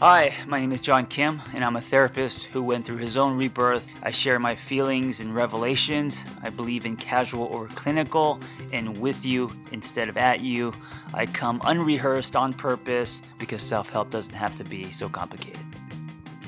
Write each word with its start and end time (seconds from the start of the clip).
Hi, 0.00 0.34
my 0.46 0.60
name 0.60 0.72
is 0.72 0.80
John 0.80 1.06
Kim, 1.06 1.40
and 1.54 1.64
I'm 1.64 1.76
a 1.76 1.80
therapist 1.80 2.44
who 2.44 2.62
went 2.62 2.84
through 2.84 2.98
his 2.98 3.16
own 3.16 3.34
rebirth. 3.34 3.88
I 4.02 4.10
share 4.10 4.38
my 4.38 4.54
feelings 4.54 5.20
and 5.20 5.34
revelations. 5.34 6.22
I 6.42 6.50
believe 6.50 6.84
in 6.84 6.96
casual 6.96 7.48
over 7.50 7.66
clinical 7.68 8.38
and 8.74 8.98
with 8.98 9.24
you 9.24 9.50
instead 9.72 10.10
of 10.10 10.18
at 10.18 10.40
you. 10.40 10.74
I 11.14 11.24
come 11.24 11.62
unrehearsed 11.64 12.36
on 12.36 12.52
purpose 12.52 13.22
because 13.38 13.62
self 13.62 13.88
help 13.88 14.10
doesn't 14.10 14.34
have 14.34 14.54
to 14.56 14.64
be 14.64 14.90
so 14.90 15.08
complicated. 15.08 15.64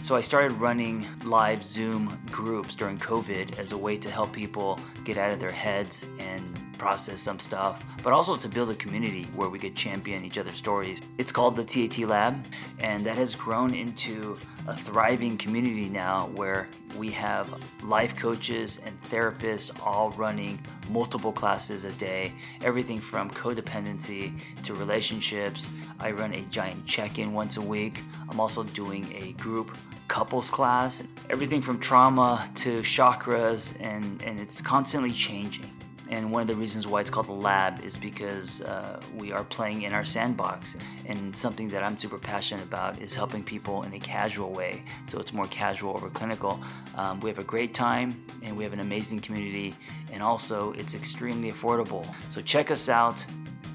So 0.03 0.15
I 0.15 0.21
started 0.21 0.53
running 0.53 1.07
live 1.25 1.63
Zoom 1.63 2.21
groups 2.31 2.77
during 2.77 2.99
COVID 2.99 3.59
as 3.59 3.73
a 3.73 3.79
way 3.79 3.97
to 3.97 4.11
help 4.11 4.31
people 4.35 4.79
get 5.05 5.17
out 5.17 5.33
of 5.33 5.41
their 5.41 5.51
heads 5.51 6.07
and 6.19 6.68
process 6.79 7.21
some 7.21 7.39
stuff, 7.39 7.85
but 8.03 8.13
also 8.13 8.37
to 8.37 8.49
build 8.49 8.71
a 8.71 8.75
community 8.77 9.25
where 9.35 9.49
we 9.49 9.59
could 9.59 9.75
champion 9.75 10.25
each 10.25 10.39
other's 10.39 10.55
stories. 10.55 11.03
It's 11.19 11.33
called 11.33 11.57
the 11.57 11.65
TAT 11.65 11.99
Lab, 12.07 12.45
and 12.79 13.05
that 13.05 13.19
has 13.19 13.35
grown 13.35 13.75
into 13.75 14.39
a 14.67 14.77
thriving 14.77 15.37
community 15.37 15.89
now 15.89 16.29
where 16.35 16.69
we 16.97 17.11
have 17.11 17.53
life 17.83 18.17
coaches 18.17 18.81
and 18.85 19.01
therapists 19.03 19.71
all 19.85 20.11
running 20.11 20.61
multiple 20.91 21.33
classes 21.33 21.85
a 21.85 21.93
day, 21.93 22.33
everything 22.63 23.01
from 23.01 23.31
codependency 23.31 24.39
to 24.63 24.75
relationships. 24.75 25.71
I 25.99 26.13
run 26.13 26.35
a 26.35 26.43
giant 26.43 26.87
check 26.87 27.19
in 27.19 27.33
once 27.33 27.57
a 27.57 27.63
week. 27.63 28.03
I'm 28.29 28.41
also 28.41 28.63
doing 28.63 29.13
a 29.17 29.33
group 29.33 29.77
couples 30.09 30.51
class, 30.51 31.03
everything 31.31 31.61
from 31.61 31.79
trauma 31.79 32.49
to 32.57 32.81
chakras, 32.81 33.75
and, 33.81 34.23
and 34.23 34.41
it's 34.41 34.61
constantly 34.61 35.13
changing. 35.13 35.71
And 36.11 36.33
one 36.33 36.41
of 36.41 36.49
the 36.49 36.55
reasons 36.55 36.87
why 36.87 37.01
it's 37.01 37.11
called 37.11 37.27
the 37.27 37.33
lab 37.33 37.85
is 37.85 37.97
because 37.97 38.63
uh, 38.63 39.01
we 39.17 39.31
are 39.31 39.45
playing 39.45 39.83
in 39.83 39.93
our 39.93 40.05
sandbox. 40.05 40.77
And 41.07 41.37
something 41.37 41.69
that 41.69 41.85
I'm 41.85 41.99
super 41.99 42.19
passionate 42.19 42.65
about 42.65 43.01
is 43.01 43.15
helping 43.15 43.45
people 43.45 43.83
in 43.83 43.93
a 43.93 43.99
casual 44.01 44.51
way. 44.53 44.83
So 45.07 45.19
it's 45.19 45.33
more 45.33 45.47
casual 45.49 45.93
over 45.93 46.09
clinical. 46.09 46.61
Um, 46.97 47.21
we 47.21 47.29
have 47.29 47.39
a 47.39 47.45
great 47.45 47.75
time 47.75 48.25
and 48.43 48.57
we 48.57 48.65
have 48.65 48.73
an 48.73 48.81
amazing 48.81 49.21
community. 49.21 49.75
And 50.11 50.23
also, 50.23 50.73
it's 50.73 50.95
extremely 50.95 51.53
affordable. 51.53 52.07
So 52.31 52.41
check 52.41 52.71
us 52.71 52.89
out. 52.89 53.25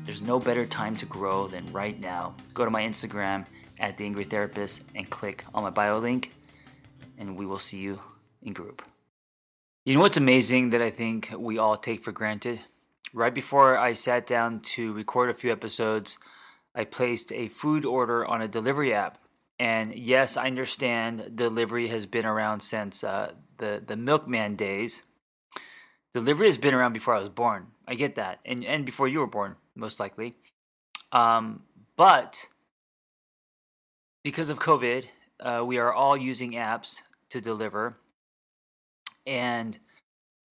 There's 0.05 0.21
no 0.21 0.39
better 0.39 0.65
time 0.65 0.95
to 0.97 1.05
grow 1.05 1.47
than 1.47 1.65
right 1.71 1.99
now. 1.99 2.35
Go 2.53 2.65
to 2.65 2.71
my 2.71 2.81
Instagram 2.83 3.45
at 3.79 3.97
The 3.97 4.05
Angry 4.05 4.23
Therapist 4.23 4.83
and 4.95 5.09
click 5.09 5.43
on 5.53 5.63
my 5.63 5.69
bio 5.69 5.97
link, 5.97 6.33
and 7.17 7.37
we 7.37 7.45
will 7.45 7.59
see 7.59 7.77
you 7.77 7.99
in 8.41 8.53
group. 8.53 8.81
You 9.85 9.95
know 9.95 9.99
what's 9.99 10.15
amazing 10.15 10.69
that 10.69 10.81
I 10.81 10.89
think 10.89 11.33
we 11.37 11.57
all 11.57 11.75
take 11.75 12.05
for 12.05 12.13
granted? 12.13 12.61
Right 13.11 13.35
before 13.35 13.77
I 13.77 13.91
sat 13.91 14.25
down 14.25 14.61
to 14.61 14.93
record 14.93 15.29
a 15.29 15.33
few 15.33 15.51
episodes, 15.51 16.17
I 16.73 16.85
placed 16.85 17.33
a 17.33 17.49
food 17.49 17.83
order 17.83 18.25
on 18.25 18.41
a 18.41 18.47
delivery 18.47 18.93
app. 18.93 19.17
And 19.59 19.93
yes, 19.93 20.37
I 20.37 20.47
understand 20.47 21.35
delivery 21.35 21.87
has 21.87 22.05
been 22.05 22.25
around 22.25 22.61
since 22.61 23.03
uh, 23.03 23.33
the, 23.57 23.83
the 23.85 23.97
milkman 23.97 24.55
days. 24.55 25.03
Delivery 26.13 26.47
has 26.47 26.57
been 26.57 26.73
around 26.73 26.93
before 26.93 27.15
I 27.15 27.19
was 27.19 27.27
born. 27.27 27.67
I 27.85 27.95
get 27.95 28.15
that. 28.15 28.39
And, 28.45 28.63
and 28.63 28.85
before 28.85 29.09
you 29.09 29.19
were 29.19 29.27
born, 29.27 29.57
most 29.75 29.99
likely. 29.99 30.35
Um, 31.11 31.63
but 31.97 32.47
because 34.23 34.49
of 34.49 34.59
COVID, 34.59 35.07
uh, 35.41 35.63
we 35.65 35.77
are 35.77 35.91
all 35.91 36.15
using 36.15 36.53
apps 36.53 37.01
to 37.31 37.41
deliver 37.41 37.97
and 39.25 39.77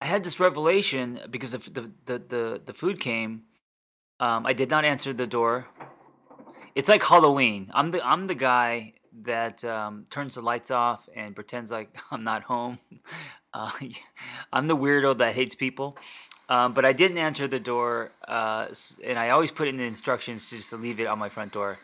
I 0.01 0.05
had 0.05 0.23
this 0.23 0.39
revelation 0.39 1.19
because 1.29 1.53
of 1.53 1.73
the 1.73 1.91
the 2.05 2.19
the, 2.19 2.61
the 2.65 2.73
food 2.73 2.99
came. 2.99 3.43
Um, 4.19 4.45
I 4.45 4.53
did 4.53 4.69
not 4.69 4.85
answer 4.85 5.13
the 5.13 5.27
door. 5.27 5.67
It's 6.75 6.89
like 6.89 7.03
Halloween. 7.03 7.71
I'm 7.73 7.91
the 7.91 8.05
I'm 8.05 8.27
the 8.27 8.35
guy 8.35 8.93
that 9.21 9.63
um, 9.63 10.05
turns 10.09 10.35
the 10.35 10.41
lights 10.41 10.71
off 10.71 11.07
and 11.15 11.35
pretends 11.35 11.71
like 11.71 11.95
I'm 12.11 12.23
not 12.23 12.43
home. 12.43 12.79
Uh, 13.55 13.69
I'm 14.51 14.65
the 14.65 14.75
weirdo 14.75 15.19
that 15.19 15.35
hates 15.35 15.53
people. 15.53 15.95
Um, 16.49 16.73
but 16.73 16.85
I 16.85 16.91
didn't 16.91 17.19
answer 17.19 17.47
the 17.47 17.59
door, 17.59 18.11
uh, 18.27 18.65
and 19.03 19.19
I 19.19 19.29
always 19.29 19.51
put 19.51 19.67
in 19.67 19.77
the 19.77 19.83
instructions 19.83 20.49
just 20.49 20.71
to 20.71 20.77
leave 20.77 20.99
it 20.99 21.05
on 21.05 21.19
my 21.19 21.29
front 21.29 21.51
door 21.51 21.77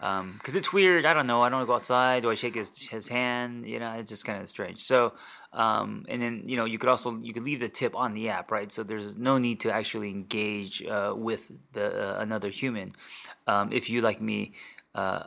because 0.00 0.54
um, 0.54 0.56
it's 0.56 0.72
weird. 0.72 1.04
I 1.04 1.12
don't 1.12 1.26
know. 1.26 1.42
I 1.42 1.50
don't 1.50 1.66
go 1.66 1.74
outside. 1.74 2.22
Do 2.22 2.30
I 2.30 2.34
shake 2.34 2.54
his 2.54 2.88
his 2.88 3.06
hand? 3.08 3.68
You 3.68 3.78
know, 3.78 3.92
it's 3.92 4.08
just 4.08 4.24
kind 4.24 4.40
of 4.40 4.48
strange. 4.48 4.80
So, 4.80 5.12
um, 5.52 6.06
and 6.08 6.22
then 6.22 6.42
you 6.46 6.56
know, 6.56 6.64
you 6.64 6.78
could 6.78 6.88
also 6.88 7.18
you 7.20 7.34
could 7.34 7.42
leave 7.42 7.60
the 7.60 7.68
tip 7.68 7.94
on 7.94 8.12
the 8.12 8.30
app, 8.30 8.50
right? 8.50 8.72
So 8.72 8.82
there's 8.82 9.14
no 9.16 9.36
need 9.36 9.60
to 9.60 9.70
actually 9.70 10.08
engage 10.08 10.82
uh, 10.84 11.12
with 11.14 11.52
the 11.74 12.16
uh, 12.16 12.18
another 12.18 12.48
human. 12.48 12.92
Um, 13.46 13.72
if 13.72 13.90
you 13.90 14.00
like 14.00 14.22
me, 14.22 14.54
uh, 14.94 15.24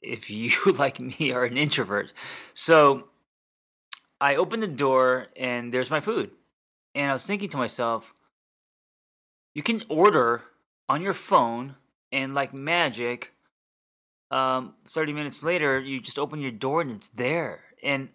if 0.00 0.30
you 0.30 0.52
like 0.78 1.00
me 1.00 1.32
are 1.32 1.44
an 1.44 1.56
introvert, 1.56 2.12
so 2.52 3.08
I 4.20 4.36
opened 4.36 4.62
the 4.62 4.68
door 4.68 5.26
and 5.36 5.74
there's 5.74 5.90
my 5.90 6.00
food, 6.00 6.36
and 6.94 7.10
I 7.10 7.14
was 7.14 7.26
thinking 7.26 7.48
to 7.48 7.56
myself, 7.56 8.14
you 9.56 9.64
can 9.64 9.82
order 9.88 10.44
on 10.88 11.02
your 11.02 11.14
phone 11.14 11.74
and 12.12 12.34
like 12.34 12.54
magic 12.54 13.32
um 14.30 14.74
30 14.88 15.12
minutes 15.12 15.42
later 15.42 15.80
you 15.80 16.00
just 16.00 16.18
open 16.18 16.40
your 16.40 16.50
door 16.50 16.80
and 16.80 16.90
it's 16.90 17.08
there. 17.08 17.64
And 17.82 18.08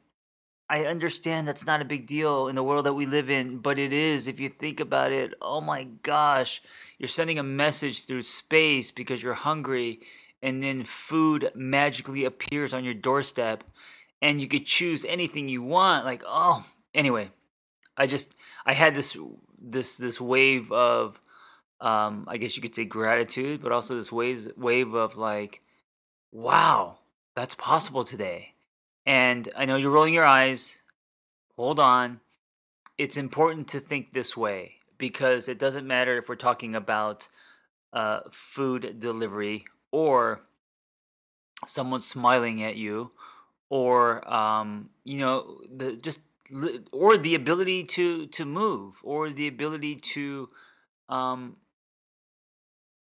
i 0.70 0.86
understand 0.86 1.48
that's 1.48 1.66
not 1.66 1.82
a 1.82 1.86
big 1.86 2.06
deal 2.06 2.48
in 2.48 2.56
the 2.56 2.64
world 2.64 2.86
that 2.86 2.94
we 2.94 3.06
live 3.06 3.30
in 3.30 3.58
but 3.58 3.80
it 3.80 3.92
is 3.92 4.28
if 4.28 4.40
you 4.40 4.50
think 4.50 4.80
about 4.80 5.12
it. 5.12 5.34
Oh 5.42 5.62
my 5.62 5.86
gosh 6.04 6.62
you're 6.98 7.08
sending 7.08 7.40
a 7.40 7.44
message 7.44 8.06
through 8.06 8.24
space 8.24 8.92
because 8.92 9.24
you're 9.24 9.34
hungry 9.34 10.00
and 10.42 10.64
then 10.64 10.84
food 10.84 11.52
magically 11.56 12.26
appears 12.26 12.74
on 12.74 12.84
your 12.84 12.94
doorstep 12.94 13.64
and 14.22 14.42
you 14.42 14.48
could 14.48 14.66
choose 14.66 15.06
anything 15.06 15.50
you 15.50 15.64
want 15.64 16.06
like 16.06 16.24
oh 16.26 16.66
anyway 16.94 17.30
i 17.98 18.06
just 18.06 18.36
i 18.66 18.74
had 18.74 18.96
this 18.96 19.18
this 19.62 19.98
this 19.98 20.20
wave 20.22 20.72
of 20.72 21.20
um, 21.82 22.26
I 22.28 22.38
guess 22.38 22.56
you 22.56 22.62
could 22.62 22.76
say 22.76 22.86
gratitude, 22.86 23.62
but 23.62 23.72
also 23.72 23.96
this 23.96 24.12
wave 24.12 24.52
wave 24.58 24.94
of 24.94 25.18
like, 25.18 25.62
wow, 26.32 27.00
that's 27.36 27.56
possible 27.56 28.04
today. 28.04 28.54
And 29.06 29.50
I 29.56 29.66
know 29.66 29.76
you're 29.76 29.92
rolling 29.92 30.14
your 30.14 30.26
eyes. 30.26 30.78
Hold 31.56 31.80
on. 31.80 32.20
It's 32.98 33.18
important 33.18 33.68
to 33.70 33.80
think 33.80 34.14
this 34.14 34.36
way 34.36 34.76
because 34.98 35.48
it 35.48 35.58
doesn't 35.58 35.88
matter 35.88 36.18
if 36.18 36.28
we're 36.28 36.36
talking 36.36 36.76
about 36.76 37.30
uh, 37.94 38.20
food 38.30 39.00
delivery 39.00 39.66
or 39.92 40.42
someone 41.66 42.02
smiling 42.02 42.62
at 42.64 42.76
you 42.76 43.12
or 43.70 44.32
um, 44.32 44.90
you 45.04 45.20
know 45.20 45.62
the 45.76 45.96
just 45.98 46.20
or 46.92 47.18
the 47.18 47.36
ability 47.36 47.84
to 47.84 48.28
to 48.28 48.46
move 48.46 48.96
or 49.04 49.30
the 49.30 49.48
ability 49.48 49.96
to 49.96 50.50
um, 51.08 51.56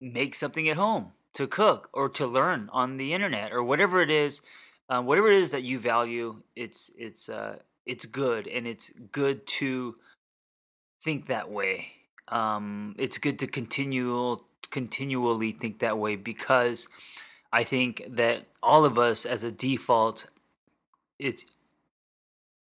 make 0.01 0.35
something 0.35 0.69
at 0.69 0.77
home 0.77 1.13
to 1.35 1.47
cook 1.47 1.89
or 1.93 2.09
to 2.09 2.27
learn 2.27 2.69
on 2.73 2.97
the 2.97 3.13
internet 3.13 3.53
or 3.53 3.63
whatever 3.63 4.01
it 4.01 4.11
is 4.11 4.41
uh, 4.89 5.03
whatever 5.03 5.31
it 5.31 5.39
is 5.39 5.51
that 5.51 5.63
you 5.63 5.79
value 5.79 6.41
it's 6.57 6.91
it's 6.97 7.29
uh 7.29 7.57
it's 7.85 8.07
good 8.07 8.47
and 8.49 8.67
it's 8.67 8.91
good 9.13 9.47
to 9.47 9.95
think 11.03 11.27
that 11.27 11.51
way. 11.51 11.93
Um 12.29 12.95
it's 12.99 13.19
good 13.19 13.39
to 13.39 13.47
continue 13.47 14.39
continually 14.71 15.53
think 15.53 15.79
that 15.79 15.99
way 15.99 16.17
because 16.17 16.89
i 17.53 17.65
think 17.65 18.03
that 18.09 18.45
all 18.63 18.85
of 18.85 18.99
us 18.99 19.25
as 19.25 19.43
a 19.43 19.53
default 19.53 20.27
it's 21.19 21.45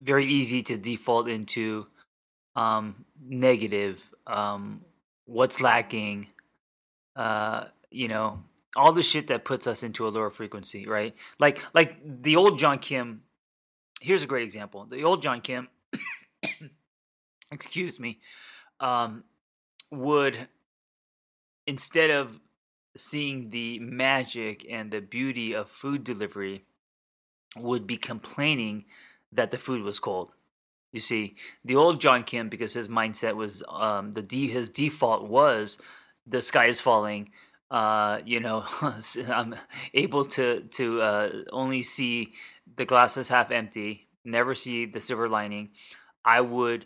very 0.02 0.26
easy 0.26 0.62
to 0.62 0.78
default 0.78 1.28
into 1.28 1.86
um 2.56 3.06
negative 3.28 4.02
um 4.28 4.82
what's 5.26 5.62
lacking 5.62 6.28
uh, 7.16 7.66
you 7.92 8.08
know, 8.08 8.44
all 8.76 8.92
the 8.92 9.04
shit 9.04 9.28
that 9.28 9.46
puts 9.46 9.68
us 9.68 9.84
into 9.84 10.08
a 10.08 10.10
lower 10.10 10.30
frequency, 10.30 10.88
right? 10.88 11.16
Like 11.40 11.64
like 11.74 11.98
the 12.04 12.36
old 12.36 12.60
John 12.60 12.80
Kim. 12.80 13.22
Here's 14.02 14.24
a 14.24 14.28
great 14.28 14.44
example. 14.44 14.86
The 14.86 15.04
old 15.04 15.22
John 15.22 15.42
Kim, 15.42 15.70
excuse 17.52 18.00
me, 18.00 18.20
um, 18.80 19.24
would 19.92 20.48
instead 21.66 22.12
of 22.12 22.40
seeing 22.98 23.50
the 23.50 23.80
magic 23.80 24.66
and 24.70 24.92
the 24.92 25.02
beauty 25.02 25.54
of 25.54 25.70
food 25.70 26.04
delivery, 26.04 26.66
would 27.58 27.88
be 27.88 27.98
complaining 27.98 28.86
that 29.32 29.52
the 29.52 29.58
food 29.58 29.82
was 29.82 30.00
cold. 30.00 30.36
You 30.92 31.02
see, 31.02 31.36
the 31.64 31.76
old 31.76 32.00
John 32.00 32.24
Kim, 32.24 32.48
because 32.48 32.74
his 32.74 32.88
mindset 32.88 33.36
was 33.36 33.64
um, 33.68 34.14
the 34.14 34.22
de- 34.22 34.48
his 34.48 34.70
default 34.70 35.28
was 35.28 35.78
the 36.28 36.42
sky 36.42 36.66
is 36.66 36.80
falling 36.80 37.32
uh, 37.72 38.20
you 38.26 38.40
know, 38.40 38.64
I'm 39.30 39.56
able 39.94 40.26
to 40.26 40.62
to 40.62 41.02
uh, 41.02 41.30
only 41.52 41.84
see 41.84 42.34
the 42.78 42.86
glass 42.86 43.18
is 43.18 43.28
half 43.28 43.52
empty, 43.52 44.08
never 44.24 44.56
see 44.56 44.86
the 44.86 45.02
silver 45.02 45.28
lining. 45.28 45.72
I 46.24 46.42
would 46.42 46.86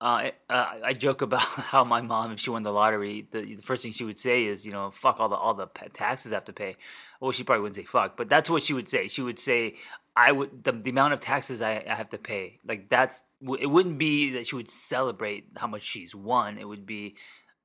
uh, 0.00 0.30
uh, 0.50 0.66
I 0.84 0.92
joke 0.94 1.22
about 1.22 1.42
how 1.72 1.84
my 1.84 2.00
mom, 2.00 2.32
if 2.32 2.40
she 2.40 2.50
won 2.50 2.62
the 2.62 2.72
lottery, 2.72 3.26
the, 3.30 3.56
the, 3.56 3.62
first 3.62 3.82
thing 3.82 3.92
she 3.92 4.04
would 4.04 4.18
say 4.18 4.46
is, 4.46 4.66
you 4.66 4.72
know, 4.72 4.90
fuck 4.90 5.20
all 5.20 5.28
the 5.28 5.36
all 5.36 5.54
the 5.54 5.68
taxes 5.92 6.32
I 6.32 6.36
have 6.36 6.44
to 6.46 6.52
pay. 6.52 6.74
Well, 7.20 7.32
she 7.32 7.44
probably 7.44 7.62
wouldn't 7.62 7.76
say 7.76 7.84
fuck, 7.84 8.16
but 8.16 8.28
that's 8.28 8.50
what 8.50 8.62
she 8.62 8.74
would 8.74 8.88
say. 8.88 9.08
She 9.08 9.22
would 9.22 9.38
say, 9.38 9.74
I 10.16 10.32
would 10.32 10.64
the, 10.64 10.72
the 10.72 10.90
amount 10.90 11.14
of 11.14 11.20
taxes 11.20 11.62
I, 11.62 11.84
I 11.88 11.94
have 11.94 12.10
to 12.10 12.18
pay. 12.18 12.58
Like 12.64 12.88
that's 12.88 13.22
it 13.58 13.70
wouldn't 13.70 13.98
be 13.98 14.30
that 14.32 14.46
she 14.46 14.54
would 14.56 14.70
celebrate 14.70 15.46
how 15.56 15.66
much 15.66 15.82
she's 15.82 16.14
won. 16.14 16.58
It 16.58 16.66
would 16.66 16.86
be, 16.86 17.16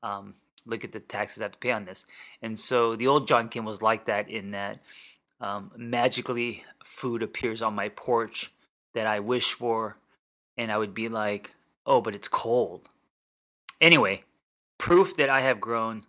um, 0.02 0.36
look 0.68 0.84
at 0.84 0.92
the 0.92 1.00
taxes 1.00 1.42
I 1.42 1.46
have 1.46 1.54
to 1.54 1.58
pay 1.60 1.72
on 1.72 1.86
this. 1.86 2.06
And 2.42 2.60
so 2.60 2.96
the 2.96 3.08
old 3.08 3.28
John 3.28 3.50
Kim 3.50 3.66
was 3.66 3.82
like 3.82 4.06
that 4.06 4.30
in 4.30 4.52
that 4.52 4.80
um, 5.40 5.72
magically 5.78 6.64
food 6.84 7.24
appears 7.24 7.62
on 7.62 7.76
my 7.76 7.90
porch 7.90 8.52
that 8.94 9.08
I 9.08 9.20
wish 9.20 9.54
for, 9.54 9.96
and 10.58 10.72
I 10.72 10.78
would 10.78 10.94
be 10.94 11.10
like, 11.10 11.52
oh, 11.86 12.02
but 12.02 12.16
it's 12.16 12.28
cold. 12.28 12.88
Anyway, 13.80 14.22
proof 14.78 15.16
that 15.18 15.30
I 15.30 15.42
have 15.42 15.60
grown. 15.60 16.04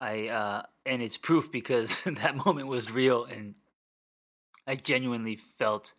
I 0.00 0.28
uh, 0.28 0.62
and 0.84 1.00
it's 1.00 1.16
proof 1.16 1.50
because 1.50 2.02
that 2.04 2.44
moment 2.44 2.66
was 2.66 2.90
real, 2.90 3.24
and 3.24 3.54
I 4.66 4.74
genuinely 4.74 5.36
felt 5.36 5.94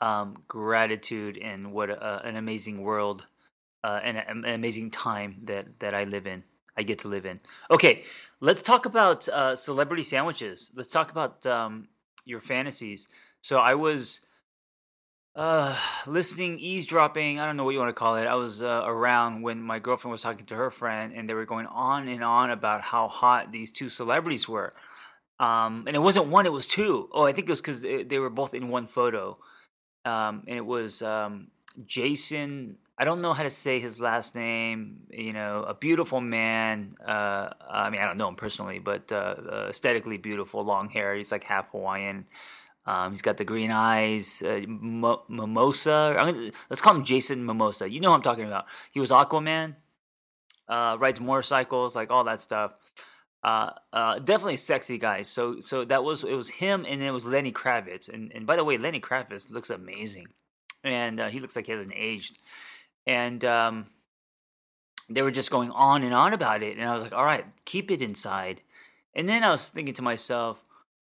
um, 0.00 0.42
gratitude 0.48 1.38
and 1.38 1.72
what 1.72 1.90
a, 1.90 2.22
an 2.24 2.36
amazing 2.36 2.82
world 2.82 3.24
uh, 3.82 4.00
and 4.02 4.18
an 4.18 4.44
amazing 4.44 4.90
time 4.90 5.36
that 5.44 5.80
that 5.80 5.94
I 5.94 6.04
live 6.04 6.26
in. 6.26 6.44
I 6.80 6.82
get 6.82 7.00
to 7.00 7.08
live 7.08 7.26
in. 7.26 7.40
Okay, 7.70 8.04
let's 8.40 8.62
talk 8.62 8.86
about 8.86 9.28
uh, 9.28 9.54
celebrity 9.54 10.02
sandwiches. 10.02 10.70
Let's 10.74 10.88
talk 10.88 11.10
about 11.10 11.44
um, 11.44 11.88
your 12.24 12.40
fantasies. 12.40 13.06
So 13.42 13.58
I 13.58 13.74
was 13.74 14.22
uh, 15.36 15.76
listening, 16.06 16.58
eavesdropping. 16.58 17.38
I 17.38 17.44
don't 17.44 17.58
know 17.58 17.64
what 17.64 17.72
you 17.72 17.78
want 17.78 17.90
to 17.90 17.92
call 17.92 18.16
it. 18.16 18.26
I 18.26 18.36
was 18.36 18.62
uh, 18.62 18.82
around 18.86 19.42
when 19.42 19.60
my 19.60 19.78
girlfriend 19.78 20.12
was 20.12 20.22
talking 20.22 20.46
to 20.46 20.54
her 20.56 20.70
friend, 20.70 21.12
and 21.14 21.28
they 21.28 21.34
were 21.34 21.44
going 21.44 21.66
on 21.66 22.08
and 22.08 22.24
on 22.24 22.50
about 22.50 22.80
how 22.80 23.08
hot 23.08 23.52
these 23.52 23.70
two 23.70 23.90
celebrities 23.90 24.48
were. 24.48 24.72
Um, 25.38 25.84
and 25.86 25.94
it 25.94 26.00
wasn't 26.00 26.28
one; 26.28 26.46
it 26.46 26.52
was 26.52 26.66
two. 26.66 27.10
Oh, 27.12 27.26
I 27.26 27.32
think 27.32 27.46
it 27.46 27.52
was 27.52 27.60
because 27.60 27.82
they 27.82 28.18
were 28.18 28.30
both 28.30 28.54
in 28.54 28.68
one 28.68 28.86
photo. 28.86 29.38
Um, 30.06 30.44
and 30.48 30.56
it 30.56 30.64
was 30.64 31.02
um, 31.02 31.48
Jason. 31.84 32.78
I 33.00 33.04
don't 33.04 33.22
know 33.22 33.32
how 33.32 33.44
to 33.44 33.50
say 33.50 33.80
his 33.80 33.98
last 33.98 34.34
name. 34.34 35.06
You 35.08 35.32
know, 35.32 35.64
a 35.66 35.72
beautiful 35.72 36.20
man. 36.20 36.92
Uh, 37.02 37.48
I 37.66 37.88
mean, 37.88 37.98
I 37.98 38.04
don't 38.04 38.18
know 38.18 38.28
him 38.28 38.34
personally, 38.34 38.78
but 38.78 39.10
uh, 39.10 39.36
uh 39.50 39.66
aesthetically 39.70 40.18
beautiful, 40.18 40.62
long 40.62 40.90
hair. 40.90 41.14
He's 41.14 41.32
like 41.32 41.42
half 41.42 41.70
Hawaiian. 41.70 42.26
Um, 42.84 43.12
he's 43.12 43.22
got 43.22 43.38
the 43.38 43.46
green 43.46 43.70
eyes, 43.70 44.42
uh, 44.42 44.60
Mo- 44.68 45.22
Mimosa. 45.30 46.12
Gonna, 46.14 46.50
let's 46.68 46.82
call 46.82 46.94
him 46.94 47.04
Jason 47.04 47.46
Mimosa. 47.46 47.88
You 47.88 48.00
know 48.00 48.10
what 48.10 48.16
I'm 48.16 48.22
talking 48.22 48.44
about. 48.44 48.66
He 48.90 49.00
was 49.00 49.10
Aquaman. 49.10 49.76
Uh, 50.68 50.98
rides 51.00 51.22
motorcycles, 51.22 51.96
like 51.96 52.10
all 52.10 52.24
that 52.24 52.42
stuff. 52.42 52.72
Uh, 53.42 53.70
definitely 54.18 54.58
sexy 54.58 54.98
guy. 54.98 55.22
So, 55.22 55.60
so 55.60 55.86
that 55.86 56.04
was 56.04 56.22
it 56.22 56.34
was 56.34 56.50
him, 56.50 56.84
and 56.86 57.00
then 57.00 57.08
it 57.08 57.12
was 57.12 57.24
Lenny 57.24 57.50
Kravitz. 57.50 58.10
And 58.12 58.30
and 58.34 58.46
by 58.46 58.56
the 58.56 58.64
way, 58.64 58.76
Lenny 58.76 59.00
Kravitz 59.00 59.50
looks 59.50 59.70
amazing, 59.70 60.26
and 60.84 61.18
he 61.30 61.40
looks 61.40 61.56
like 61.56 61.64
he 61.64 61.72
hasn't 61.72 61.94
aged. 61.96 62.36
And 63.06 63.44
um, 63.44 63.86
they 65.08 65.22
were 65.22 65.30
just 65.30 65.50
going 65.50 65.70
on 65.72 66.02
and 66.02 66.14
on 66.14 66.32
about 66.32 66.62
it, 66.62 66.78
and 66.78 66.88
I 66.88 66.94
was 66.94 67.02
like, 67.02 67.14
all 67.14 67.24
right, 67.24 67.44
keep 67.64 67.90
it 67.90 68.00
inside. 68.00 68.62
And 69.14 69.28
then 69.28 69.42
I 69.42 69.50
was 69.50 69.68
thinking 69.68 69.94
to 69.94 70.02
myself, 70.02 70.62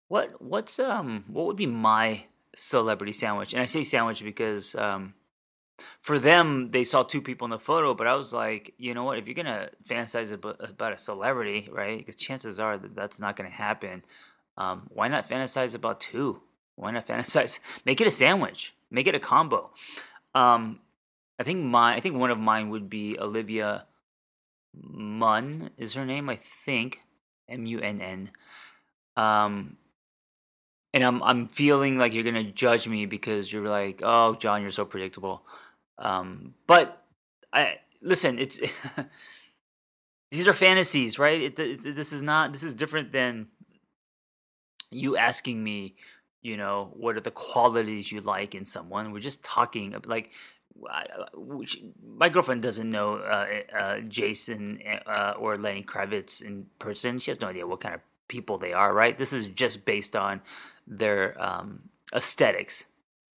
what 0.08 0.42
what's 0.42 0.78
um 0.78 1.24
what 1.28 1.46
would 1.46 1.56
be 1.56 1.66
my 1.66 2.24
celebrity 2.54 3.12
sandwich? 3.12 3.52
And 3.52 3.62
I 3.62 3.64
say 3.64 3.82
sandwich 3.82 4.22
because 4.22 4.74
um 4.74 5.14
for 6.00 6.18
them 6.18 6.70
they 6.70 6.84
saw 6.84 7.02
two 7.02 7.22
people 7.22 7.46
in 7.46 7.50
the 7.50 7.58
photo, 7.58 7.94
but 7.94 8.06
I 8.06 8.14
was 8.14 8.32
like, 8.32 8.74
you 8.76 8.92
know 8.92 9.04
what? 9.04 9.18
If 9.18 9.26
you're 9.26 9.34
gonna 9.34 9.70
fantasize 9.88 10.32
about 10.32 10.92
a 10.92 10.98
celebrity, 10.98 11.68
right? 11.72 11.98
Because 11.98 12.16
chances 12.16 12.60
are 12.60 12.76
that 12.76 12.94
that's 12.94 13.20
not 13.20 13.36
gonna 13.36 13.50
happen. 13.50 14.04
Um, 14.58 14.88
why 14.88 15.08
not 15.08 15.28
fantasize 15.28 15.74
about 15.74 16.00
two? 16.00 16.42
Why 16.74 16.90
not 16.90 17.06
fantasize? 17.06 17.60
Make 17.86 18.00
it 18.00 18.06
a 18.06 18.10
sandwich. 18.10 18.74
Make 18.90 19.06
it 19.06 19.14
a 19.14 19.20
combo. 19.20 19.70
Um, 20.34 20.80
I 21.38 21.44
think 21.44 21.62
my 21.62 21.94
I 21.94 22.00
think 22.00 22.16
one 22.16 22.30
of 22.30 22.38
mine 22.38 22.70
would 22.70 22.88
be 22.88 23.18
Olivia 23.18 23.86
Munn 24.74 25.70
is 25.76 25.94
her 25.94 26.04
name. 26.04 26.28
I 26.28 26.36
think 26.36 27.00
M 27.48 27.66
U 27.66 27.80
N 27.80 28.00
N. 28.00 28.30
Um, 29.16 29.76
and 30.94 31.04
I'm 31.04 31.22
I'm 31.22 31.48
feeling 31.48 31.98
like 31.98 32.14
you're 32.14 32.24
gonna 32.24 32.44
judge 32.44 32.88
me 32.88 33.06
because 33.06 33.52
you're 33.52 33.68
like, 33.68 34.00
oh, 34.02 34.34
John, 34.34 34.62
you're 34.62 34.70
so 34.70 34.84
predictable. 34.84 35.44
Um, 35.98 36.54
but 36.66 37.04
I 37.52 37.78
listen. 38.00 38.38
It's 38.38 38.60
these 40.30 40.48
are 40.48 40.52
fantasies, 40.52 41.18
right? 41.18 41.40
It, 41.40 41.58
it, 41.58 41.94
this 41.94 42.12
is 42.12 42.22
not. 42.22 42.52
This 42.52 42.62
is 42.62 42.74
different 42.74 43.12
than 43.12 43.48
you 44.90 45.16
asking 45.16 45.62
me. 45.62 45.96
You 46.42 46.56
know, 46.56 46.90
what 46.94 47.16
are 47.16 47.20
the 47.20 47.30
qualities 47.30 48.10
you 48.10 48.20
like 48.20 48.54
in 48.54 48.66
someone? 48.66 49.12
We're 49.12 49.20
just 49.20 49.44
talking 49.44 49.94
like. 50.06 50.32
My 52.16 52.28
girlfriend 52.28 52.62
doesn't 52.62 52.90
know 52.90 53.16
uh, 53.16 53.46
uh, 53.76 54.00
Jason 54.00 54.82
uh, 55.06 55.34
or 55.38 55.56
Lenny 55.56 55.82
Kravitz 55.82 56.42
in 56.42 56.66
person. 56.78 57.18
She 57.18 57.30
has 57.30 57.40
no 57.40 57.48
idea 57.48 57.66
what 57.66 57.80
kind 57.80 57.94
of 57.94 58.00
people 58.28 58.58
they 58.58 58.72
are, 58.72 58.92
right? 58.92 59.16
This 59.16 59.32
is 59.32 59.46
just 59.46 59.84
based 59.84 60.16
on 60.16 60.40
their 60.86 61.40
um, 61.42 61.88
aesthetics 62.14 62.84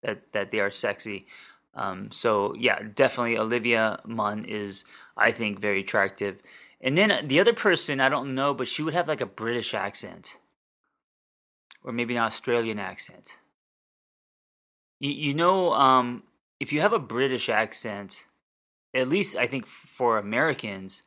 that 0.02 0.32
that 0.32 0.50
they 0.50 0.60
are 0.60 0.70
sexy. 0.70 1.26
Um, 1.74 2.10
so 2.10 2.54
yeah, 2.54 2.78
definitely 2.94 3.36
Olivia 3.38 4.00
Munn 4.06 4.44
is 4.44 4.84
I 5.16 5.32
think 5.32 5.58
very 5.58 5.80
attractive. 5.80 6.38
And 6.80 6.96
then 6.98 7.26
the 7.26 7.40
other 7.40 7.54
person 7.54 8.00
I 8.00 8.08
don't 8.08 8.34
know, 8.34 8.54
but 8.54 8.68
she 8.68 8.82
would 8.82 8.94
have 8.94 9.08
like 9.08 9.20
a 9.20 9.26
British 9.26 9.74
accent, 9.74 10.38
or 11.82 11.92
maybe 11.92 12.16
an 12.16 12.22
Australian 12.22 12.78
accent. 12.78 13.38
You, 15.00 15.10
you 15.10 15.34
know, 15.34 15.72
um, 15.72 16.22
if 16.60 16.72
you 16.72 16.80
have 16.80 16.92
a 16.92 16.98
British 16.98 17.48
accent, 17.48 18.24
at 18.94 19.08
least 19.08 19.36
I 19.36 19.46
think 19.46 19.66
for 19.66 20.18
Americans, 20.18 21.02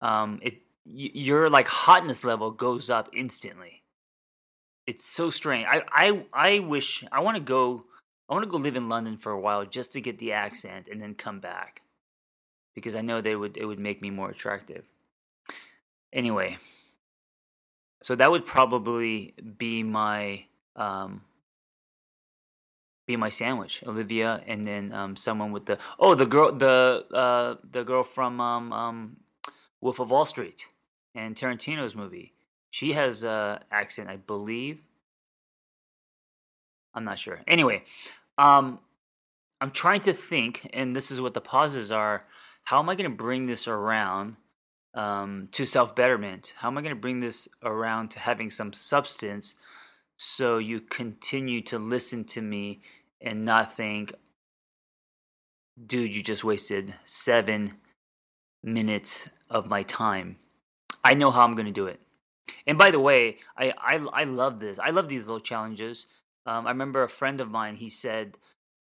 um, 0.00 0.40
it 0.42 0.62
your 0.84 1.50
like 1.50 1.68
hotness 1.68 2.24
level 2.24 2.50
goes 2.50 2.90
up 2.90 3.08
instantly 3.12 3.80
it's 4.90 5.04
so 5.04 5.30
strange. 5.30 5.66
I 5.70 5.82
I 5.92 6.24
I 6.32 6.58
wish 6.58 7.04
I 7.12 7.20
want 7.20 7.36
to 7.36 7.42
go. 7.42 7.82
I 8.28 8.34
want 8.34 8.44
to 8.44 8.50
go 8.50 8.56
live 8.56 8.74
in 8.74 8.88
London 8.88 9.16
for 9.16 9.30
a 9.30 9.40
while 9.40 9.64
just 9.64 9.92
to 9.92 10.00
get 10.00 10.18
the 10.18 10.32
accent 10.32 10.88
and 10.90 11.00
then 11.00 11.14
come 11.14 11.38
back, 11.38 11.80
because 12.74 12.96
I 12.96 13.00
know 13.00 13.20
they 13.20 13.36
would 13.36 13.56
it 13.56 13.66
would 13.66 13.80
make 13.80 14.02
me 14.02 14.10
more 14.10 14.30
attractive. 14.30 14.84
Anyway, 16.12 16.58
so 18.02 18.16
that 18.16 18.32
would 18.32 18.44
probably 18.44 19.34
be 19.58 19.84
my 19.84 20.46
um, 20.74 21.22
be 23.10 23.16
my 23.16 23.28
sandwich, 23.28 23.82
Olivia, 23.86 24.40
and 24.46 24.66
then 24.66 24.92
um, 24.92 25.16
someone 25.16 25.50
with 25.50 25.66
the 25.66 25.76
oh 25.98 26.14
the 26.14 26.26
girl 26.26 26.52
the 26.52 27.04
uh, 27.12 27.56
the 27.68 27.82
girl 27.82 28.04
from 28.04 28.40
um, 28.40 28.72
um, 28.72 29.16
Wolf 29.80 29.98
of 29.98 30.10
Wall 30.10 30.24
Street 30.24 30.66
and 31.14 31.34
Tarantino's 31.34 31.94
movie. 31.94 32.32
She 32.70 32.92
has 32.92 33.24
a 33.24 33.60
accent, 33.72 34.08
I 34.08 34.16
believe. 34.16 34.78
I'm 36.94 37.04
not 37.04 37.18
sure. 37.18 37.40
Anyway, 37.46 37.82
um, 38.38 38.78
I'm 39.60 39.72
trying 39.72 40.02
to 40.02 40.12
think, 40.12 40.70
and 40.72 40.94
this 40.94 41.10
is 41.10 41.20
what 41.20 41.34
the 41.34 41.40
pauses 41.40 41.90
are. 41.90 42.22
How 42.64 42.78
am 42.78 42.88
I 42.88 42.94
going 42.94 43.10
to 43.10 43.16
bring 43.16 43.46
this 43.46 43.66
around 43.66 44.36
um, 44.94 45.48
to 45.52 45.66
self 45.66 45.96
betterment? 45.96 46.52
How 46.58 46.68
am 46.68 46.78
I 46.78 46.82
going 46.82 46.94
to 46.94 47.00
bring 47.00 47.18
this 47.18 47.48
around 47.62 48.12
to 48.12 48.20
having 48.20 48.50
some 48.50 48.72
substance 48.72 49.56
so 50.22 50.58
you 50.58 50.80
continue 50.82 51.62
to 51.62 51.78
listen 51.78 52.24
to 52.24 52.42
me 52.42 52.82
and 53.20 53.44
not 53.44 53.74
think, 53.74 54.14
dude, 55.86 56.14
you 56.14 56.22
just 56.22 56.44
wasted 56.44 56.94
seven 57.04 57.74
minutes 58.62 59.30
of 59.48 59.68
my 59.68 59.82
time? 59.82 60.36
I 61.02 61.14
know 61.14 61.30
how 61.30 61.42
I'm 61.42 61.52
going 61.52 61.66
to 61.66 61.72
do 61.72 61.86
it. 61.86 62.00
And 62.66 62.76
by 62.76 62.90
the 62.90 63.00
way, 63.00 63.38
I, 63.56 63.72
I, 63.78 64.06
I 64.12 64.24
love 64.24 64.60
this. 64.60 64.78
I 64.78 64.90
love 64.90 65.08
these 65.08 65.26
little 65.26 65.40
challenges. 65.40 66.06
Um, 66.46 66.66
I 66.66 66.70
remember 66.70 67.02
a 67.02 67.08
friend 67.08 67.40
of 67.40 67.50
mine. 67.50 67.76
He 67.76 67.88
said 67.88 68.38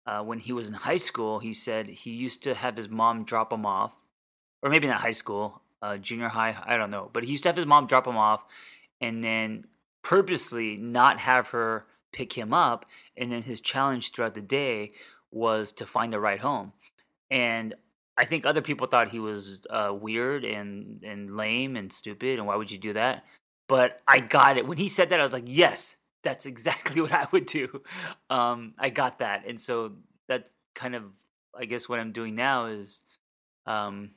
uh, 0.06 0.24
when 0.24 0.40
he 0.40 0.54
was 0.54 0.68
in 0.68 0.74
high 0.74 0.98
school, 0.98 1.40
he 1.40 1.54
said 1.54 1.88
he 1.88 2.12
used 2.12 2.44
to 2.44 2.56
have 2.56 2.78
his 2.78 2.90
mom 2.90 3.24
drop 3.26 3.52
him 3.52 3.66
off, 3.66 3.94
or 4.62 4.70
maybe 4.70 4.88
not 4.88 5.02
high 5.02 5.12
school, 5.12 5.62
uh, 5.82 5.98
junior 5.98 6.30
high. 6.30 6.56
I 6.66 6.78
don't 6.78 6.92
know, 6.92 7.10
but 7.12 7.24
he 7.24 7.32
used 7.32 7.44
to 7.44 7.50
have 7.50 7.58
his 7.58 7.66
mom 7.66 7.88
drop 7.88 8.08
him 8.08 8.18
off, 8.18 8.46
and 9.02 9.24
then 9.24 9.64
purposely 10.04 10.78
not 10.78 11.20
have 11.20 11.50
her 11.50 11.84
pick 12.18 12.34
him 12.34 12.54
up. 12.54 12.86
And 13.16 13.32
then 13.32 13.44
his 13.44 13.62
challenge 13.62 14.12
throughout 14.12 14.34
the 14.34 14.42
day 14.42 14.92
was 15.32 15.72
to 15.74 15.86
find 15.86 16.14
a 16.14 16.20
ride 16.20 16.40
home. 16.40 16.74
And 17.30 17.76
I 18.18 18.26
think 18.26 18.46
other 18.46 18.62
people 18.62 18.88
thought 18.88 19.10
he 19.10 19.20
was 19.20 19.60
uh, 19.70 19.94
weird 19.94 20.44
and 20.44 21.04
and 21.04 21.36
lame 21.36 21.76
and 21.76 21.94
stupid, 21.94 22.40
and 22.40 22.48
why 22.48 22.56
would 22.56 22.72
you 22.72 22.80
do 22.80 22.94
that? 22.94 23.24
but 23.68 24.02
I 24.08 24.20
got 24.20 24.58
it. 24.58 24.66
When 24.68 24.78
he 24.78 24.90
said 24.90 25.10
that, 25.10 25.20
I 25.20 25.24
was 25.24 25.34
like, 25.34 25.44
yes, 25.46 25.98
that's 26.24 26.46
exactly 26.46 27.02
what 27.02 27.12
I 27.12 27.28
would 27.32 27.46
do. 27.46 27.82
Um, 28.30 28.74
I 28.78 28.90
got 28.90 29.20
that. 29.20 29.46
And 29.48 29.60
so 29.60 29.94
that's 30.28 30.54
kind 30.76 30.96
of, 30.96 31.04
I 31.56 31.66
guess, 31.66 31.88
what 31.88 32.00
I'm 32.00 32.12
doing 32.12 32.36
now 32.36 32.68
is 32.68 33.04
um, 33.66 34.12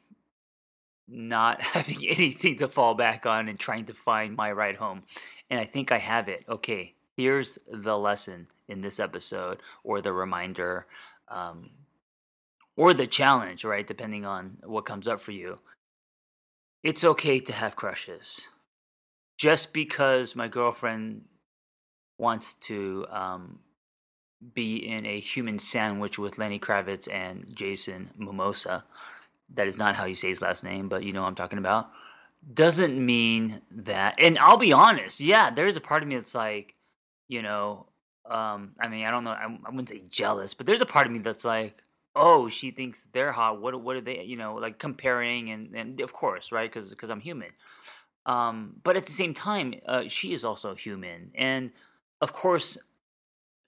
not 1.08 1.60
having 1.62 1.98
anything 2.06 2.56
to 2.58 2.68
fall 2.68 2.94
back 2.94 3.26
on 3.26 3.48
and 3.48 3.58
trying 3.58 3.86
to 3.86 3.94
find 3.94 4.36
my 4.36 4.52
right 4.52 4.76
home. 4.76 5.02
And 5.50 5.60
I 5.60 5.64
think 5.64 5.90
I 5.92 5.98
have 5.98 6.28
it. 6.28 6.44
Okay, 6.48 6.94
here's 7.20 7.58
the 7.70 7.96
lesson 7.98 8.48
in 8.68 8.80
this 8.80 8.98
episode, 8.98 9.62
or 9.84 10.00
the 10.00 10.12
reminder, 10.12 10.84
um, 11.28 11.70
or 12.76 12.94
the 12.94 13.06
challenge, 13.06 13.64
right? 13.64 13.86
Depending 13.86 14.24
on 14.24 14.58
what 14.64 14.86
comes 14.86 15.06
up 15.06 15.20
for 15.20 15.32
you. 15.32 15.58
It's 16.82 17.04
okay 17.04 17.38
to 17.40 17.52
have 17.52 17.76
crushes. 17.76 18.48
Just 19.38 19.72
because 19.72 20.34
my 20.34 20.48
girlfriend 20.48 21.26
wants 22.18 22.54
to 22.54 23.06
um, 23.10 23.60
be 24.54 24.76
in 24.76 25.06
a 25.06 25.20
human 25.20 25.58
sandwich 25.58 26.18
with 26.18 26.38
Lenny 26.38 26.58
Kravitz 26.58 27.12
and 27.12 27.54
Jason 27.54 28.10
Momoa, 28.18 28.82
that 29.54 29.66
is 29.66 29.78
not 29.78 29.96
how 29.96 30.06
you 30.06 30.14
say 30.14 30.28
his 30.28 30.42
last 30.42 30.64
name, 30.64 30.88
but 30.88 31.02
you 31.02 31.12
know 31.12 31.22
what 31.22 31.28
I'm 31.28 31.34
talking 31.34 31.58
about, 31.58 31.90
doesn't 32.54 32.96
mean 33.04 33.60
that. 33.70 34.14
And 34.18 34.38
I'll 34.38 34.56
be 34.56 34.72
honest, 34.72 35.20
yeah, 35.20 35.50
there's 35.50 35.76
a 35.76 35.80
part 35.80 36.02
of 36.02 36.08
me 36.08 36.16
that's 36.16 36.34
like, 36.34 36.74
you 37.30 37.42
know, 37.42 37.86
um, 38.28 38.72
I 38.80 38.88
mean, 38.88 39.06
I 39.06 39.10
don't 39.12 39.22
know, 39.22 39.30
I, 39.30 39.44
I 39.44 39.70
wouldn't 39.70 39.88
say 39.88 40.02
jealous, 40.10 40.52
but 40.52 40.66
there's 40.66 40.80
a 40.80 40.86
part 40.86 41.06
of 41.06 41.12
me 41.12 41.20
that's 41.20 41.44
like, 41.44 41.76
oh, 42.16 42.48
she 42.48 42.72
thinks 42.72 43.08
they're 43.12 43.30
hot. 43.30 43.60
What 43.60 43.80
what 43.80 43.94
are 43.96 44.00
they? 44.00 44.24
You 44.24 44.36
know, 44.36 44.56
like 44.56 44.78
comparing 44.78 45.50
and 45.50 45.74
and 45.76 46.00
of 46.00 46.12
course, 46.12 46.50
right? 46.50 46.68
Because 46.68 46.90
because 46.90 47.08
I'm 47.08 47.20
human. 47.20 47.50
Um, 48.26 48.80
but 48.82 48.96
at 48.96 49.06
the 49.06 49.12
same 49.12 49.32
time, 49.32 49.74
uh, 49.86 50.08
she 50.08 50.32
is 50.32 50.44
also 50.44 50.74
human, 50.74 51.30
and 51.36 51.70
of 52.20 52.32
course, 52.32 52.76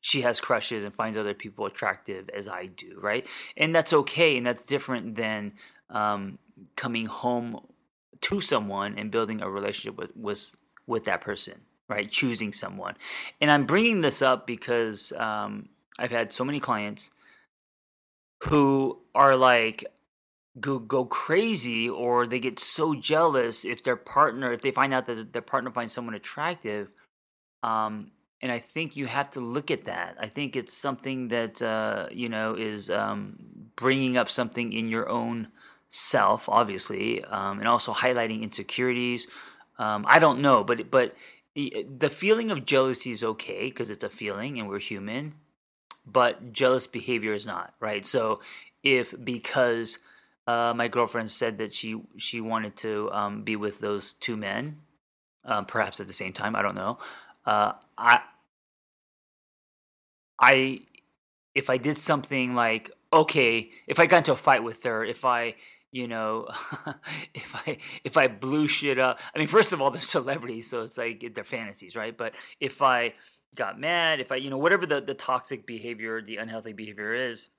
she 0.00 0.22
has 0.22 0.40
crushes 0.40 0.82
and 0.82 0.92
finds 0.92 1.16
other 1.16 1.34
people 1.34 1.64
attractive 1.64 2.28
as 2.30 2.48
I 2.48 2.66
do, 2.66 2.98
right? 3.00 3.24
And 3.56 3.72
that's 3.72 3.92
okay, 3.92 4.36
and 4.36 4.44
that's 4.44 4.66
different 4.66 5.14
than 5.14 5.52
um, 5.88 6.38
coming 6.74 7.06
home 7.06 7.60
to 8.22 8.40
someone 8.40 8.98
and 8.98 9.12
building 9.12 9.40
a 9.40 9.48
relationship 9.48 9.96
with 9.96 10.10
with, 10.16 10.52
with 10.88 11.04
that 11.04 11.20
person, 11.20 11.60
right? 11.92 12.10
Choosing 12.10 12.52
someone, 12.52 12.94
and 13.40 13.50
I'm 13.50 13.66
bringing 13.66 14.00
this 14.00 14.22
up 14.22 14.46
because 14.46 15.12
um, 15.12 15.68
I've 15.98 16.10
had 16.10 16.32
so 16.32 16.44
many 16.44 16.60
clients 16.60 17.10
who 18.44 18.98
are 19.14 19.36
like 19.36 19.84
go 20.60 20.78
go 20.78 21.04
crazy 21.04 21.88
or 21.88 22.26
they 22.26 22.40
get 22.40 22.58
so 22.58 22.94
jealous 22.94 23.64
if 23.64 23.82
their 23.82 23.96
partner 23.96 24.52
if 24.52 24.60
they 24.60 24.70
find 24.70 24.92
out 24.92 25.06
that 25.06 25.32
their 25.32 25.40
partner 25.40 25.70
finds 25.70 25.94
someone 25.94 26.14
attractive 26.14 26.88
um, 27.62 28.10
and 28.42 28.50
I 28.50 28.58
think 28.58 28.96
you 28.96 29.06
have 29.06 29.30
to 29.30 29.40
look 29.40 29.70
at 29.70 29.84
that. 29.84 30.16
I 30.18 30.26
think 30.26 30.56
it's 30.56 30.76
something 30.76 31.28
that 31.28 31.62
uh, 31.62 32.08
you 32.10 32.28
know 32.28 32.54
is 32.54 32.90
um, 32.90 33.36
bringing 33.76 34.16
up 34.16 34.28
something 34.28 34.72
in 34.72 34.88
your 34.88 35.08
own 35.08 35.48
self, 35.90 36.48
obviously, 36.48 37.24
um, 37.24 37.60
and 37.60 37.68
also 37.68 37.92
highlighting 37.92 38.42
insecurities. 38.42 39.28
Um, 39.78 40.04
I 40.08 40.18
don't 40.18 40.40
know, 40.40 40.64
but 40.64 40.90
but 40.90 41.14
the 41.54 42.10
feeling 42.10 42.50
of 42.50 42.64
jealousy 42.64 43.10
is 43.10 43.22
okay 43.22 43.66
because 43.66 43.90
it's 43.90 44.04
a 44.04 44.08
feeling 44.08 44.58
and 44.58 44.68
we're 44.68 44.78
human, 44.78 45.34
but 46.06 46.52
jealous 46.52 46.86
behavior 46.86 47.34
is 47.34 47.46
not 47.46 47.74
right. 47.78 48.06
So 48.06 48.40
if 48.82 49.14
because 49.22 49.98
uh, 50.46 50.72
my 50.74 50.88
girlfriend 50.88 51.30
said 51.30 51.58
that 51.58 51.74
she 51.74 52.00
she 52.16 52.40
wanted 52.40 52.76
to 52.76 53.10
um, 53.12 53.42
be 53.42 53.56
with 53.56 53.80
those 53.80 54.14
two 54.14 54.36
men, 54.36 54.78
uh, 55.44 55.62
perhaps 55.62 56.00
at 56.00 56.08
the 56.08 56.14
same 56.14 56.32
time, 56.32 56.56
I 56.56 56.62
don't 56.62 56.74
know. 56.74 56.98
Uh, 57.44 57.72
I 57.98 58.20
I 60.38 60.80
if 61.54 61.68
I 61.68 61.76
did 61.76 61.98
something 61.98 62.54
like 62.54 62.90
okay, 63.12 63.70
if 63.86 64.00
I 64.00 64.06
got 64.06 64.18
into 64.18 64.32
a 64.32 64.36
fight 64.36 64.64
with 64.64 64.82
her, 64.84 65.04
if 65.04 65.24
I 65.24 65.54
you 65.92 66.08
know, 66.08 66.48
if 67.34 67.54
I 67.54 67.78
if 68.02 68.16
I 68.16 68.26
blew 68.26 68.66
shit 68.66 68.98
up, 68.98 69.20
I 69.34 69.38
mean, 69.38 69.46
first 69.46 69.72
of 69.72 69.80
all, 69.80 69.90
they're 69.90 70.00
celebrities, 70.00 70.68
so 70.68 70.82
it's 70.82 70.96
like 70.98 71.34
they're 71.34 71.44
fantasies, 71.44 71.94
right? 71.94 72.16
But 72.16 72.34
if 72.58 72.82
I 72.82 73.14
got 73.54 73.78
mad, 73.78 74.18
if 74.18 74.32
I 74.32 74.36
you 74.36 74.50
know 74.50 74.58
whatever 74.58 74.86
the 74.86 75.00
the 75.00 75.14
toxic 75.14 75.66
behavior, 75.66 76.22
the 76.22 76.38
unhealthy 76.38 76.72
behavior 76.72 77.14
is, 77.14 77.50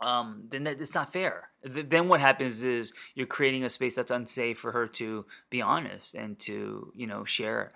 um, 0.00 0.44
then 0.50 0.64
that, 0.64 0.80
it's 0.80 0.94
not 0.94 1.12
fair. 1.12 1.50
Then 1.62 2.08
what 2.08 2.20
happens 2.20 2.62
is 2.62 2.92
you're 3.14 3.26
creating 3.26 3.64
a 3.64 3.68
space 3.68 3.94
that's 3.94 4.10
unsafe 4.10 4.58
for 4.58 4.72
her 4.72 4.88
to 4.88 5.24
be 5.48 5.62
honest 5.62 6.14
and 6.14 6.38
to 6.40 6.92
you 6.94 7.06
know 7.06 7.24
share. 7.24 7.70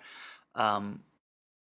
Um, 0.55 1.03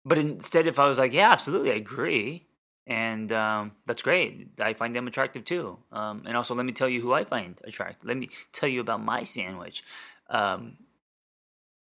but 0.03 0.17
instead, 0.17 0.67
if 0.67 0.79
I 0.79 0.87
was 0.87 0.97
like, 0.97 1.13
yeah, 1.13 1.31
absolutely, 1.31 1.71
I 1.71 1.75
agree, 1.75 2.47
and 2.87 3.31
um, 3.31 3.71
that's 3.85 4.01
great. 4.01 4.49
I 4.59 4.73
find 4.73 4.93
them 4.93 5.07
attractive 5.07 5.43
too. 5.43 5.79
Um, 5.91 6.23
and 6.27 6.37
also, 6.37 6.53
let 6.53 6.65
me 6.65 6.71
tell 6.71 6.89
you 6.89 7.01
who 7.01 7.13
I 7.13 7.23
find 7.23 7.59
attractive. 7.63 8.07
Let 8.07 8.17
me 8.17 8.29
tell 8.53 8.69
you 8.69 8.81
about 8.81 9.03
my 9.03 9.23
sandwich. 9.23 9.83
Um, 10.29 10.77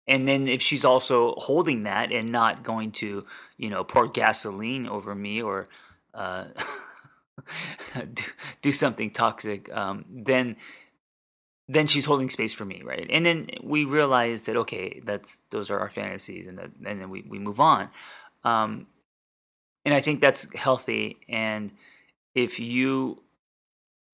and 0.07 0.27
then 0.27 0.47
if 0.47 0.61
she's 0.61 0.85
also 0.85 1.35
holding 1.37 1.81
that 1.81 2.11
and 2.11 2.31
not 2.31 2.63
going 2.63 2.91
to, 2.93 3.23
you 3.57 3.69
know, 3.69 3.83
pour 3.83 4.07
gasoline 4.07 4.87
over 4.87 5.13
me 5.13 5.41
or 5.41 5.67
uh, 6.13 6.45
do, 8.13 8.23
do, 8.61 8.71
something 8.71 9.11
toxic, 9.11 9.75
um, 9.75 10.05
then 10.09 10.55
then 11.69 11.85
she's 11.85 12.05
holding 12.05 12.29
space 12.29 12.53
for 12.53 12.63
me, 12.63 12.81
right? 12.83 13.05
And 13.09 13.25
then 13.25 13.47
we 13.61 13.83
realize 13.83 14.43
that 14.43 14.55
okay, 14.55 15.01
that's 15.03 15.41
those 15.49 15.69
are 15.69 15.77
our 15.77 15.89
fantasies, 15.89 16.47
and 16.47 16.57
that, 16.57 16.71
and 16.85 17.01
then 17.01 17.09
we 17.09 17.23
we 17.27 17.37
move 17.37 17.59
on. 17.59 17.89
Um, 18.45 18.87
and 19.88 19.94
I 19.94 20.01
think 20.01 20.20
that's 20.20 20.53
healthy. 20.53 21.15
And 21.29 21.72
if 22.36 22.60
you 22.60 23.24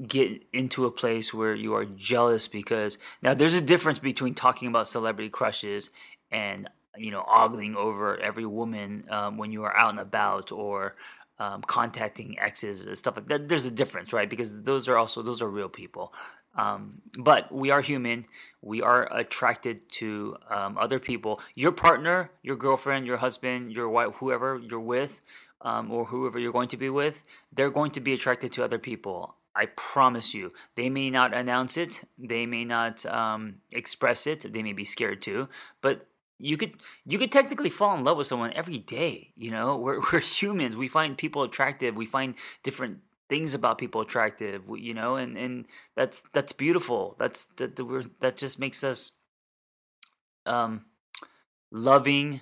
get 0.07 0.43
into 0.53 0.85
a 0.85 0.91
place 0.91 1.33
where 1.33 1.55
you 1.55 1.73
are 1.73 1.85
jealous 1.85 2.47
because 2.47 2.99
now 3.23 3.33
there's 3.33 3.55
a 3.55 3.61
difference 3.61 3.97
between 3.97 4.35
talking 4.35 4.67
about 4.67 4.87
celebrity 4.87 5.31
crushes 5.31 5.89
and 6.29 6.69
you 6.95 7.09
know 7.09 7.25
ogling 7.27 7.75
over 7.75 8.19
every 8.19 8.45
woman 8.45 9.05
um, 9.09 9.37
when 9.37 9.51
you 9.51 9.63
are 9.63 9.75
out 9.75 9.89
and 9.89 9.99
about 9.99 10.51
or 10.51 10.93
um, 11.39 11.63
contacting 11.63 12.37
exes 12.37 12.81
and 12.85 12.95
stuff 12.95 13.17
like 13.17 13.27
that. 13.29 13.47
There's 13.47 13.65
a 13.65 13.71
difference, 13.71 14.13
right? 14.13 14.29
Because 14.29 14.61
those 14.61 14.87
are 14.87 14.97
also 14.99 15.23
those 15.23 15.41
are 15.41 15.49
real 15.49 15.69
people. 15.69 16.13
Um, 16.55 17.01
but 17.17 17.51
we 17.51 17.71
are 17.71 17.81
human. 17.81 18.25
We 18.61 18.81
are 18.83 19.11
attracted 19.11 19.91
to 19.93 20.37
um, 20.49 20.77
other 20.77 20.99
people. 20.99 21.41
Your 21.55 21.71
partner, 21.71 22.29
your 22.43 22.55
girlfriend, 22.55 23.07
your 23.07 23.17
husband, 23.17 23.71
your 23.71 23.89
wife, 23.89 24.13
whoever 24.17 24.59
you're 24.59 24.79
with, 24.79 25.21
um, 25.63 25.91
or 25.91 26.05
whoever 26.05 26.37
you're 26.37 26.51
going 26.51 26.67
to 26.69 26.77
be 26.77 26.89
with, 26.89 27.23
they're 27.51 27.71
going 27.71 27.91
to 27.91 28.01
be 28.01 28.13
attracted 28.13 28.51
to 28.53 28.63
other 28.63 28.79
people. 28.79 29.35
I 29.55 29.67
promise 29.67 30.33
you. 30.33 30.51
They 30.75 30.89
may 30.89 31.09
not 31.09 31.33
announce 31.33 31.77
it. 31.77 32.03
They 32.17 32.45
may 32.45 32.65
not 32.65 33.05
um, 33.05 33.55
express 33.71 34.27
it. 34.27 34.51
They 34.51 34.63
may 34.63 34.73
be 34.73 34.85
scared 34.85 35.21
too. 35.21 35.47
But 35.81 36.07
you 36.39 36.57
could 36.57 36.73
you 37.05 37.17
could 37.17 37.31
technically 37.31 37.69
fall 37.69 37.95
in 37.95 38.03
love 38.03 38.17
with 38.17 38.27
someone 38.27 38.51
every 38.53 38.79
day. 38.79 39.31
You 39.37 39.51
know, 39.51 39.77
we're 39.83 40.01
we're 40.11 40.19
humans. 40.19 40.75
We 40.75 40.87
find 40.87 41.17
people 41.17 41.43
attractive. 41.43 41.95
We 41.95 42.07
find 42.07 42.35
different 42.63 42.99
things 43.29 43.53
about 43.53 43.77
people 43.77 44.01
attractive 44.01 44.63
you 44.77 44.93
know 44.93 45.15
and 45.15 45.37
and 45.37 45.65
that's 45.95 46.21
that's 46.33 46.53
beautiful 46.53 47.15
that's 47.17 47.47
that 47.57 47.79
we're 47.79 48.03
that 48.19 48.37
just 48.37 48.59
makes 48.59 48.83
us 48.83 49.11
um 50.45 50.85
loving 51.71 52.41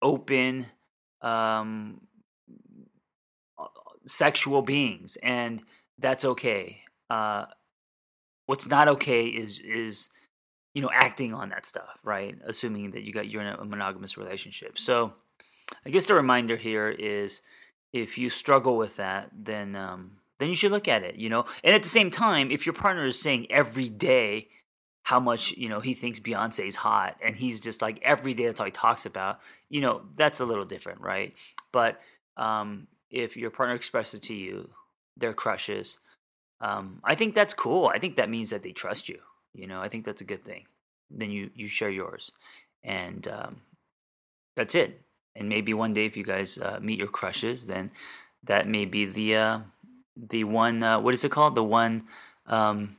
open 0.00 0.66
um 1.20 2.00
sexual 4.10 4.62
beings 4.62 5.16
and 5.22 5.62
that's 5.98 6.24
okay 6.24 6.82
uh 7.10 7.44
what's 8.46 8.68
not 8.68 8.88
okay 8.88 9.26
is 9.26 9.58
is 9.60 10.08
you 10.74 10.82
know 10.82 10.90
acting 10.92 11.32
on 11.32 11.50
that 11.50 11.66
stuff 11.66 11.98
right 12.02 12.36
assuming 12.44 12.90
that 12.90 13.02
you 13.02 13.12
got 13.12 13.28
you're 13.28 13.42
in 13.42 13.46
a 13.46 13.64
monogamous 13.64 14.16
relationship 14.16 14.78
so 14.78 15.12
i 15.86 15.90
guess 15.90 16.06
the 16.06 16.14
reminder 16.14 16.56
here 16.56 16.88
is 16.88 17.40
if 17.92 18.18
you 18.18 18.30
struggle 18.30 18.76
with 18.76 18.96
that 18.96 19.30
then 19.32 19.76
um 19.76 20.20
then 20.40 20.48
you 20.48 20.54
should 20.54 20.72
look 20.72 20.88
at 20.88 21.04
it, 21.04 21.16
you 21.16 21.28
know. 21.28 21.44
And 21.62 21.74
at 21.74 21.82
the 21.82 21.88
same 21.88 22.10
time, 22.10 22.50
if 22.50 22.66
your 22.66 22.72
partner 22.72 23.04
is 23.04 23.20
saying 23.20 23.46
every 23.50 23.88
day 23.88 24.48
how 25.02 25.20
much 25.20 25.52
you 25.52 25.68
know 25.68 25.80
he 25.80 25.94
thinks 25.94 26.18
Beyonce 26.18 26.66
is 26.66 26.76
hot, 26.76 27.16
and 27.22 27.36
he's 27.36 27.60
just 27.60 27.80
like 27.80 28.00
every 28.02 28.34
day 28.34 28.46
that's 28.46 28.58
all 28.58 28.66
he 28.66 28.72
talks 28.72 29.06
about, 29.06 29.38
you 29.68 29.80
know, 29.80 30.02
that's 30.16 30.40
a 30.40 30.44
little 30.44 30.64
different, 30.64 31.00
right? 31.00 31.34
But 31.72 32.00
um, 32.36 32.88
if 33.10 33.36
your 33.36 33.50
partner 33.50 33.74
expresses 33.74 34.20
to 34.20 34.34
you 34.34 34.70
their 35.16 35.34
crushes, 35.34 35.98
um, 36.60 37.00
I 37.04 37.14
think 37.14 37.34
that's 37.34 37.54
cool. 37.54 37.88
I 37.88 37.98
think 37.98 38.16
that 38.16 38.30
means 38.30 38.50
that 38.50 38.62
they 38.62 38.72
trust 38.72 39.08
you. 39.08 39.18
You 39.54 39.66
know, 39.66 39.80
I 39.80 39.88
think 39.88 40.04
that's 40.04 40.20
a 40.20 40.24
good 40.24 40.44
thing. 40.44 40.66
Then 41.10 41.30
you 41.30 41.50
you 41.54 41.66
share 41.66 41.90
yours, 41.90 42.30
and 42.84 43.26
um, 43.26 43.62
that's 44.56 44.74
it. 44.74 45.02
And 45.34 45.48
maybe 45.48 45.74
one 45.74 45.92
day, 45.92 46.06
if 46.06 46.16
you 46.16 46.24
guys 46.24 46.58
uh, 46.58 46.78
meet 46.82 46.98
your 46.98 47.08
crushes, 47.08 47.66
then 47.66 47.90
that 48.44 48.68
may 48.68 48.84
be 48.84 49.06
the 49.06 49.36
uh, 49.36 49.58
the 50.16 50.44
one 50.44 50.82
uh, 50.82 51.00
what 51.00 51.14
is 51.14 51.24
it 51.24 51.32
called? 51.32 51.54
The 51.54 51.64
one 51.64 52.04
um, 52.46 52.96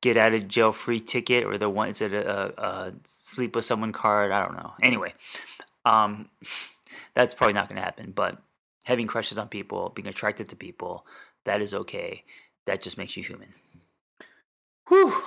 get 0.00 0.16
out 0.16 0.34
of 0.34 0.48
jail 0.48 0.72
free 0.72 1.00
ticket 1.00 1.44
or 1.44 1.58
the 1.58 1.68
one 1.68 1.88
is 1.88 2.02
it 2.02 2.12
a, 2.12 2.30
a, 2.30 2.62
a 2.62 2.92
sleep 3.04 3.54
with 3.54 3.64
someone 3.64 3.92
card? 3.92 4.32
I 4.32 4.44
don't 4.44 4.56
know. 4.56 4.72
Anyway, 4.82 5.14
um, 5.84 6.28
that's 7.14 7.34
probably 7.34 7.54
not 7.54 7.68
going 7.68 7.76
to 7.76 7.82
happen. 7.82 8.12
But 8.12 8.40
having 8.84 9.06
crushes 9.06 9.38
on 9.38 9.48
people, 9.48 9.92
being 9.94 10.08
attracted 10.08 10.48
to 10.48 10.56
people, 10.56 11.06
that 11.44 11.60
is 11.60 11.74
okay. 11.74 12.22
That 12.66 12.82
just 12.82 12.98
makes 12.98 13.16
you 13.16 13.22
human. 13.22 13.54
Whew. 14.88 15.22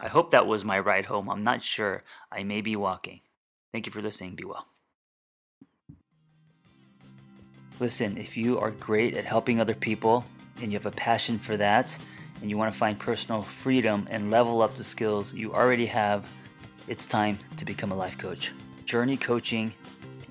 I 0.00 0.08
hope 0.08 0.30
that 0.30 0.46
was 0.46 0.64
my 0.64 0.78
ride 0.78 1.06
home. 1.06 1.28
I'm 1.28 1.42
not 1.42 1.62
sure. 1.62 2.02
I 2.30 2.42
may 2.42 2.60
be 2.60 2.76
walking. 2.76 3.20
Thank 3.72 3.86
you 3.86 3.92
for 3.92 4.02
listening. 4.02 4.34
Be 4.34 4.44
well. 4.44 4.66
Listen, 7.80 8.16
if 8.16 8.36
you 8.36 8.58
are 8.58 8.70
great 8.70 9.16
at 9.16 9.24
helping 9.24 9.60
other 9.60 9.74
people 9.74 10.24
and 10.60 10.72
you 10.72 10.78
have 10.78 10.86
a 10.86 10.90
passion 10.90 11.38
for 11.38 11.56
that, 11.56 11.98
and 12.42 12.50
you 12.50 12.58
want 12.58 12.72
to 12.72 12.78
find 12.78 12.98
personal 12.98 13.40
freedom 13.40 14.06
and 14.10 14.30
level 14.30 14.62
up 14.62 14.74
the 14.74 14.84
skills 14.84 15.32
you 15.32 15.54
already 15.54 15.86
have, 15.86 16.26
it's 16.88 17.06
time 17.06 17.38
to 17.56 17.64
become 17.64 17.92
a 17.92 17.94
life 17.94 18.18
coach. 18.18 18.52
Journey 18.84 19.16
Coaching. 19.16 19.72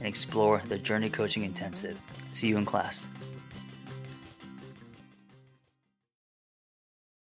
and 0.00 0.08
explore 0.08 0.62
the 0.66 0.78
Journey 0.78 1.08
Coaching 1.08 1.44
Intensive. 1.44 2.00
See 2.32 2.48
you 2.48 2.58
in 2.58 2.64
class. 2.64 3.06